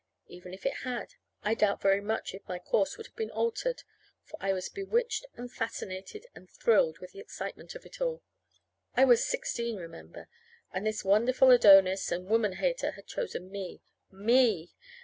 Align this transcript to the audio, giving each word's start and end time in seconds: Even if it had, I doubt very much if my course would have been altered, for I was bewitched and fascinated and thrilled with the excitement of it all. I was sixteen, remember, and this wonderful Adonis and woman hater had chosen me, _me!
Even 0.25 0.51
if 0.51 0.65
it 0.65 0.77
had, 0.77 1.13
I 1.43 1.53
doubt 1.53 1.79
very 1.79 2.01
much 2.01 2.33
if 2.33 2.41
my 2.47 2.57
course 2.57 2.97
would 2.97 3.05
have 3.05 3.15
been 3.15 3.29
altered, 3.29 3.83
for 4.23 4.35
I 4.41 4.51
was 4.51 4.67
bewitched 4.67 5.27
and 5.35 5.51
fascinated 5.53 6.25
and 6.33 6.49
thrilled 6.49 6.97
with 6.97 7.11
the 7.11 7.19
excitement 7.19 7.75
of 7.75 7.85
it 7.85 8.01
all. 8.01 8.23
I 8.97 9.05
was 9.05 9.23
sixteen, 9.23 9.75
remember, 9.77 10.27
and 10.73 10.87
this 10.87 11.05
wonderful 11.05 11.51
Adonis 11.51 12.11
and 12.11 12.25
woman 12.25 12.53
hater 12.53 12.93
had 12.93 13.05
chosen 13.05 13.51
me, 13.51 13.83
_me! 14.11 14.71